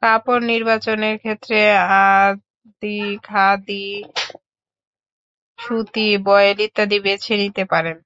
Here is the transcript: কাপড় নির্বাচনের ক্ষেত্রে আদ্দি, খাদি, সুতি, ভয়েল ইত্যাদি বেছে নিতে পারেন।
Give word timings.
কাপড় 0.02 0.42
নির্বাচনের 0.50 1.14
ক্ষেত্রে 1.22 1.60
আদ্দি, 2.06 2.98
খাদি, 3.22 3.86
সুতি, 5.58 6.08
ভয়েল 6.26 6.58
ইত্যাদি 6.66 6.98
বেছে 7.06 7.34
নিতে 7.42 7.62
পারেন। 7.72 7.96